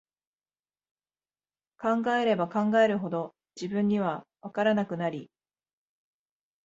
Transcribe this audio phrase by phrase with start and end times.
[1.77, 5.29] 考えれば考えるほど、自分には、わからなくなり、